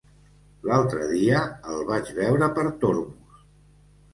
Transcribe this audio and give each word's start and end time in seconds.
L'altre 0.69 1.09
dia 1.11 1.41
el 1.75 1.83
vaig 1.91 2.09
veure 2.21 2.49
per 2.57 2.65
Tormos. 2.85 3.45